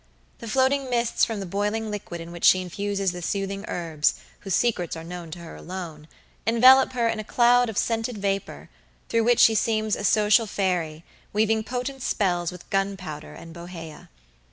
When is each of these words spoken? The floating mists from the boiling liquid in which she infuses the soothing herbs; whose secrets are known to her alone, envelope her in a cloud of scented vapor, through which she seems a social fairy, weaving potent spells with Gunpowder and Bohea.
The 0.39 0.47
floating 0.47 0.89
mists 0.89 1.25
from 1.25 1.41
the 1.41 1.45
boiling 1.45 1.91
liquid 1.91 2.21
in 2.21 2.31
which 2.31 2.43
she 2.43 2.59
infuses 2.59 3.11
the 3.11 3.21
soothing 3.21 3.65
herbs; 3.67 4.15
whose 4.39 4.55
secrets 4.55 4.95
are 4.95 5.03
known 5.03 5.29
to 5.29 5.37
her 5.37 5.55
alone, 5.55 6.07
envelope 6.47 6.93
her 6.93 7.07
in 7.07 7.19
a 7.19 7.23
cloud 7.23 7.69
of 7.69 7.77
scented 7.77 8.17
vapor, 8.17 8.71
through 9.09 9.25
which 9.25 9.39
she 9.39 9.53
seems 9.53 9.95
a 9.95 10.03
social 10.03 10.47
fairy, 10.47 11.03
weaving 11.33 11.63
potent 11.63 12.01
spells 12.01 12.51
with 12.51 12.67
Gunpowder 12.71 13.35
and 13.35 13.53
Bohea. 13.53 14.09